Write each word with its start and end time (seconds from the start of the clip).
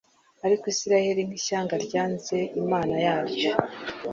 Ariko 0.45 0.63
Isiraeli 0.73 1.21
nk'ishyanga 1.27 1.75
ryanze 1.85 2.37
Imana 2.61 2.93
yaryo. 3.05 3.51